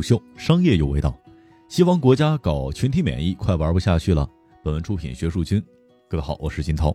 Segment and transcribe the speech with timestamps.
[0.00, 1.18] 秀商业有味道，
[1.68, 4.28] 西方国家搞群体免疫快玩不下去了。
[4.62, 5.62] 本文出品学术君，
[6.08, 6.94] 各位好，我是金涛。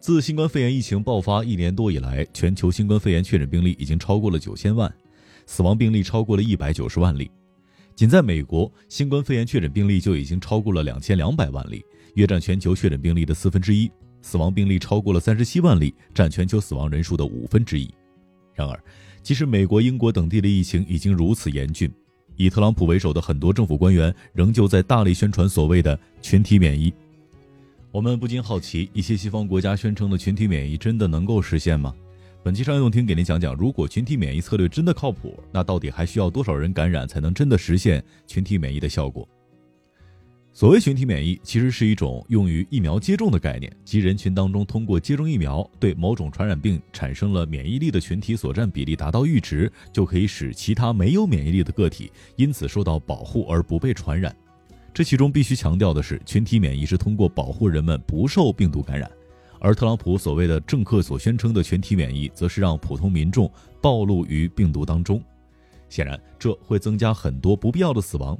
[0.00, 4.92] 自新冠肺炎疫情爆发一年多以来，全球新冠肺炎确诊病例已经超过了九千万，
[5.46, 7.30] 死亡病例超过了一百九十万例。
[7.94, 11.84] 仅在美国，新冠肺炎确诊病例就已经超过了两千两百万例，
[12.16, 13.88] 约占全球确诊病例的四分之一；
[14.20, 17.88] 死亡病例超过了三十七万例，占全球死亡人数的五分之一。
[18.52, 18.82] 然而，
[19.24, 21.90] 即使美国、英国等地的疫情已经如此严峻，
[22.36, 26.92] 以特朗普为首的很多政府官员仍旧在大力宣传所谓的群体免疫。
[27.90, 31.94] 我们不禁好奇，一些西方国家宣称的群体免疫真的能够实现吗？
[32.42, 39.26] 本期商业动听给您讲讲，如果群体免疫策略真的靠谱，那到底还需要多少人感染才能真的实现群体免疫的效果？
[40.56, 54.32] 所谓群体免疫，其实是一种用于疫苗接种的概念，即人群当中通过接种疫苗对某种传染病产生了免疫力的群体所占比例达到阈值，就可以使其他没有免疫力的个体因此受到保护而不被传染。
[54.92, 59.10] 这其中必须强调的是，群体免疫是通过保护人们不受病毒感染，
[59.58, 63.50] 而特朗普所谓的政客所宣称的群体免疫，则是让普通民众
[63.82, 65.20] 暴露于病毒当中。
[65.88, 68.38] 显然，这会增加很多不必要的死亡。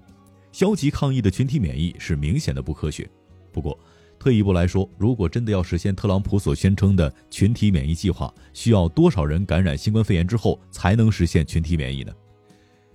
[0.55, 3.11] 消极抗议的群体免疫是明显的不科学。
[3.51, 3.77] 不过，
[4.21, 12.13] 退一步来说，如果真的要实现特朗普所宣称的群体免疫计划，需要多少人感染新冠肺炎之后才能实现群体免疫呢？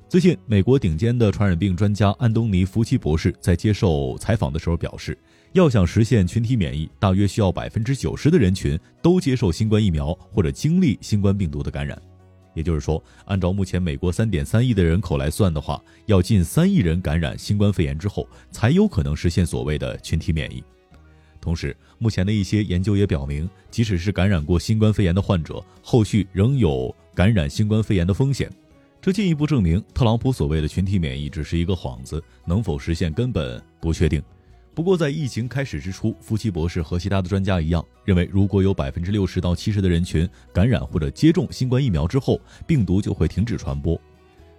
[0.07, 5.17] 最近，美国顶尖的传染病专家安东尼·福奇博士在接受采访的时候表示，
[5.51, 12.01] 要想实现群体免疫，大约需要百分之九十的人群都接受新冠疫苗或者经历新冠病毒的感染。
[12.59, 20.61] 也就是说，按照目前美国三点三亿的人口来算的话，要近三亿人感染新冠肺炎之后，才有可能实现所谓的群体免疫。
[21.39, 28.51] 同时，目前的一些研究也表明，即使是感染过新冠肺炎的患者，后续仍有感染新冠肺炎的风险。
[29.01, 34.21] 这进一步证明，特朗普所谓的群体免疫只是一个幌子，能否实现根本不确定。
[34.79, 43.99] 不过，在疫情开始之初，夫妻博士和其他的专家一样，认为如果有百分之六十到七十的人群感染或者接种新冠疫苗之后，病毒就会停止传播。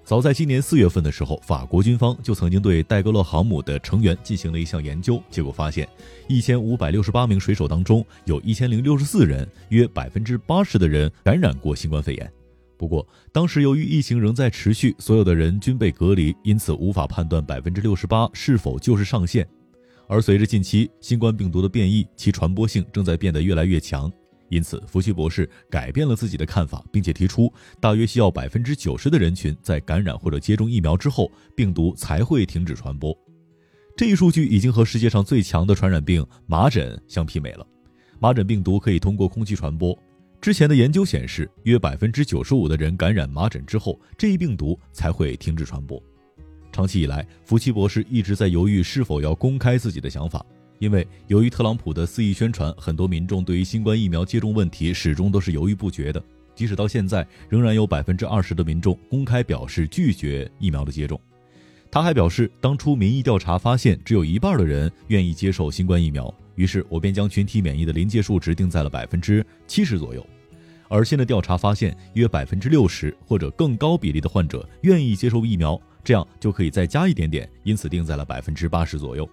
[0.05, 5.89] 早在今年四月份的时候，法国军方就曾经对戴高乐航母的成员进行了一项研究，结果发现，
[6.29, 12.31] 一千五百六十八名水手当中，有一千零六十四人，约百分之八十的人感染过新冠肺炎。
[12.77, 19.49] 不过，当时由于疫情仍在持续，所有的人均被隔离，因此无法判断百分之六十八是否就是上限。
[20.11, 24.11] 而随着近期新冠病毒的变异，其传播性正在变得越来越强，
[24.49, 27.49] 因此福奇博士改变了自己的看法，并且提出，
[27.79, 33.17] 大约需要百分之九十的人群在感染或者接种疫苗之后，病毒才会停止传播。
[33.97, 37.65] 这一数据已经和世界上最强的传染病麻疹相媲美了。
[38.19, 39.97] 麻疹病毒可以通过空气传播，
[40.41, 46.03] 之前的研究显示，约百分之九十五的人感染麻疹之后，这一病毒才会停止传播。
[46.73, 50.45] 长期以来，福奇博士一直在犹豫是否要公开自己的想法，
[50.79, 56.23] 因为由于特朗普的肆意宣传，很多民众对于新冠疫苗接种问题始终都是犹豫不决的。
[56.55, 61.21] 即使到现在，仍然有百分之二十的民众公开表示拒绝疫苗的接种。
[61.91, 70.25] 他还表示，当初民意调查发现只有一半的人愿意接受新冠疫苗，于是我便将群体免疫的临界数值定在了百分之七十左右。
[70.89, 75.81] 而新的调查发现，约百分之六十或者更高比例的患者愿意接受疫苗。
[76.03, 79.29] 这样就可以再加一点点，因此定在了百分之八十左右。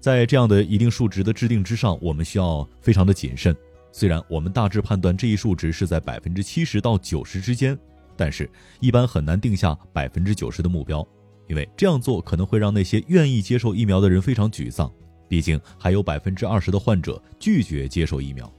[0.00, 3.56] 在这样的一定数值的制定之上，我们需要非常的谨慎。
[3.90, 7.76] 虽然我们大致判断这一数值是在百分之七十到九十之间，
[8.16, 11.06] 但是一般很难定下百分之九十的目标，
[11.48, 14.90] 因为这样做可能会让那些愿意接受疫苗的人非常沮丧。
[15.28, 18.52] 毕竟还有百分之二十的患者拒绝接受疫苗。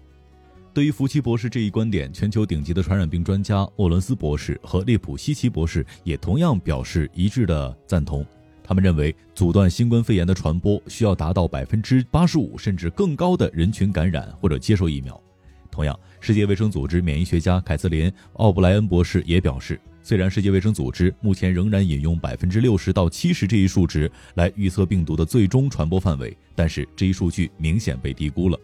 [0.77, 8.23] 对于福奇博士这一观点，全球顶级的传染病专家沃伦斯博士和列普西奇博士也同样表示一致的赞同。
[8.63, 15.19] 他们认为，阻断新冠肺炎的传播需要达到百分之八十五甚至更高的人群感染或者接受疫苗。
[15.71, 28.59] 同样，世界卫生组织免疫学家凯瑟琳·奥布莱恩博士也表示，虽然世界卫生组织目前仍然引用百分之六十到七十这一数值来预测病毒的最终传播范围，但是这一数据明显被低估了。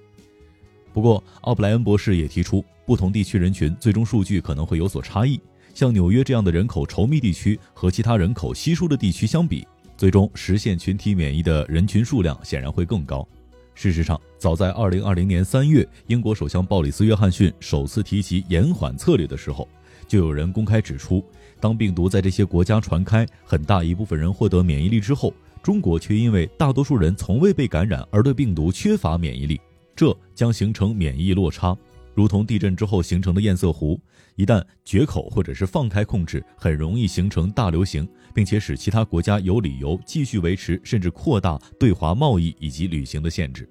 [0.94, 5.42] 不过，奥布莱恩博士也提出，不同地区人群最终数据可能会有所差异。
[5.74, 9.68] 像纽约这样的人口稠密地区和其他人口稀疏的地区相比，
[9.98, 13.28] 最终实现群体免疫的人群数量显然会更高。
[13.74, 19.68] 事实上，早在2020年3月，英国首相鲍里斯·约翰逊首次提及延缓策略的时候，
[20.08, 21.26] 就有人公开指出，
[21.60, 29.60] 当病毒在这些国家传开，很大一部分人获得免疫力之后，中国却因为大多数人从未被感染而对病毒缺乏免疫力。
[29.96, 31.78] 这将形成免疫落差，
[32.14, 34.00] 如同地震之后形成的堰塞湖，
[34.36, 43.70] 一旦决口或者是放开控制，很容易形成大流行，并且使其他国家有理由继续维持甚至扩大对华贸易以及旅行的限制。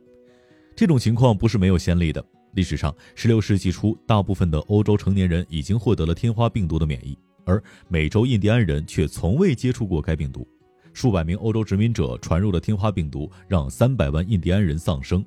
[0.75, 2.25] 这种情况不是没有先例的。
[2.55, 10.47] 历史上，16世纪初，大部分的欧洲成年人已经获得了天花病毒的免疫，而美洲印第安人却从未接触过该病毒。
[10.93, 15.25] 数百名欧洲殖民者传入的天花病毒，让三百万印第安人丧生。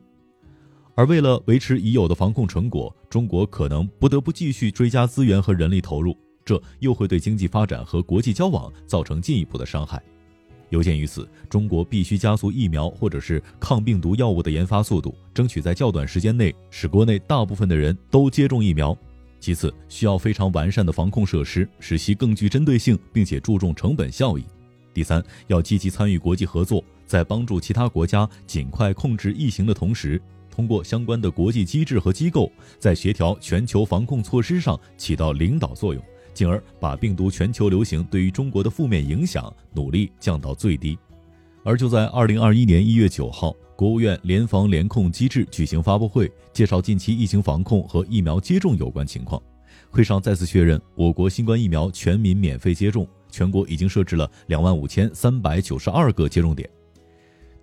[0.96, 10.02] 而为了维持已有的防控成果，中国可能不得不继续追加资源和人力投入，这又会对经济发展和国际交往造成进一步的伤害。
[10.70, 18.98] 有鉴于此，中国必须加速疫苗或者是抗病毒药物的研发速度，争取在较短时间内使国内大部分的人都接种疫苗。
[19.40, 24.44] 其次，需要非常完善的防控设施，使其更具针对性，并且注重成本效益。
[24.94, 30.20] 第三，要积极参与国际合作，在帮助其他国家尽快控制疫情的同时。
[30.56, 32.50] 通过相关的国际机制和机构，
[32.80, 36.02] 在协调全球防控措施上起到领导作用，
[36.34, 40.98] 进而把病毒全球流行对于中国的负面影响努力降到最低。
[41.66, 49.42] 而就在二零二一年一月九号，国务院联防联控机制举行发布会，介绍近期疫情防控和疫苗接种有关情况。
[49.90, 56.70] 会上再次确认，我国新冠疫苗全民免费接种，全国已经设置了两万五千三百九十二个接种点。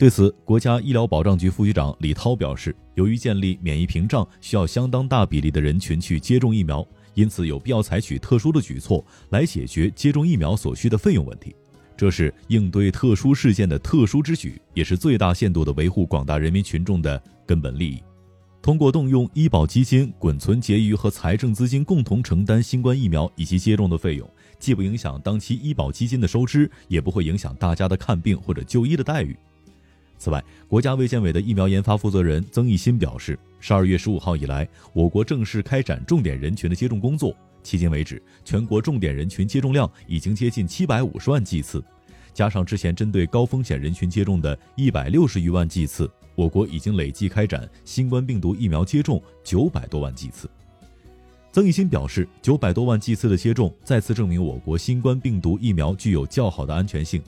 [0.03, 6.85] 对此，国家医疗保障局副局长李涛表示，由于建立免疫屏障需要相当大比例的人群去接种疫苗，
[7.15, 11.55] 因此有必要采取特殊的举措来解决接种疫苗所需的费用问题。
[11.97, 18.03] 这是应对特殊事件的特殊之举，也是最大限度地维护广大人民群众的根本利益。
[18.61, 24.29] 通过动用医保基金、滚存结余和财政资金共同承担新冠疫苗以及接种的费用，
[24.59, 29.37] 既不影响当期医保基金的收支，也不会影响大家的看病或者就医的待遇。
[30.23, 37.35] 此外，国家卫健委的疫苗研发负责人曾益新表示，十二月十五号以来，我国正式开展重点人群的接种工作。
[37.65, 41.83] 迄今为止，全国重点人群接种量已经接近七百五十万剂次，
[42.33, 50.49] 加上之前针对高风险人群接种的一百六十余万剂次，我国已经累计开展新冠病毒疫苗接种九百多万剂次。
[51.51, 57.21] 曾益新表示，九百多万剂次的接种，再次证明我国新冠病毒疫苗具有较好的安全性。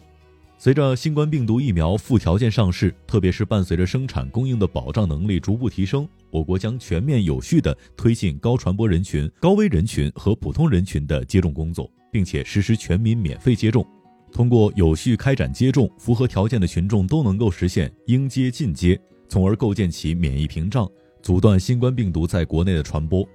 [0.57, 13.87] 随着新冠病毒疫苗附条件上市，特别是伴随着生产供应的保障能力逐步提升，我国将全面有序地推进高传播人群、高危人群和普通人群的接种工作，并且实施全民免费接种。
[14.33, 18.99] 通过有序开展接种，符合条件的群众都能够实现应接尽接，
[19.29, 20.91] 从而构建起免疫屏障，
[21.21, 23.29] 阻断新冠病毒在国内的传播。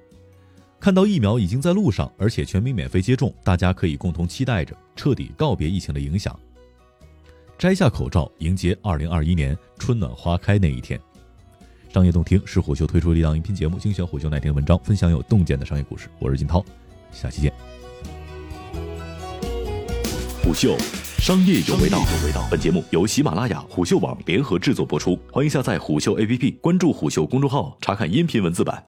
[0.79, 6.37] 看到疫苗已经在路上，而且全民免费接种，大家可以共同期待着彻底告别疫情的影响。
[7.59, 10.97] 摘下口罩，迎接二零二一年春暖花开那一天。
[11.93, 16.07] 商业洞听是虎嗅推出的一档音频节目，精选虎嗅耐听文章，分享有洞见的商业故事。
[16.19, 16.63] 我是金涛，
[17.11, 17.51] 下期见。
[20.41, 20.77] 虎嗅，
[21.17, 22.01] 商业有味道。
[22.49, 28.81] 本节目由喜马拉雅、虎嗅网联合制作播出，欢迎下载虎嗅 APP，关注虎嗅公众号，查看音频文字版。